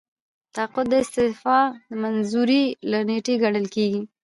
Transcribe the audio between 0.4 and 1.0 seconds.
تقاعد د